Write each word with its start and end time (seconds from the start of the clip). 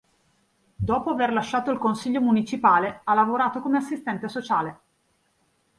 Dopo 0.75 1.11
aver 1.11 1.31
lasciato 1.31 1.69
il 1.69 1.77
consiglio 1.77 2.21
municipale, 2.21 3.01
ha 3.03 3.13
lavorato 3.13 3.59
come 3.61 3.77
assistente 3.77 4.27
sociale. 4.29 4.79